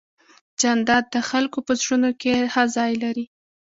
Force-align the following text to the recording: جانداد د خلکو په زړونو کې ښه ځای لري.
جانداد 0.59 1.05
د 1.13 1.15
خلکو 1.29 1.57
په 1.67 1.73
زړونو 1.81 2.09
کې 2.21 2.33
ښه 2.53 2.63
ځای 2.75 2.91
لري. 3.03 3.25